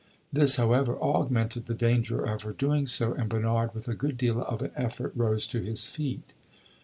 This, 0.33 0.55
however, 0.55 0.97
augmented 0.99 1.67
the 1.67 1.75
danger 1.75 2.25
of 2.25 2.41
her 2.41 2.53
doing 2.53 2.87
so, 2.87 3.13
and 3.13 3.29
Bernard, 3.29 3.75
with 3.75 3.87
a 3.87 3.93
good 3.93 4.17
deal 4.17 4.41
of 4.41 4.63
an 4.63 4.71
effort, 4.75 5.11
rose 5.15 5.45
to 5.49 5.61
his 5.61 5.85
feet. 5.85 6.33